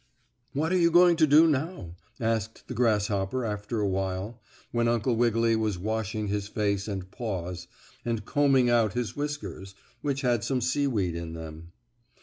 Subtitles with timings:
[0.53, 5.15] "What are you going to do now?" asked the grasshopper after a while, when Uncle
[5.15, 7.67] Wiggily was washing his face and paws,
[8.03, 11.73] and combing out his whiskers, which had some seaweed in them.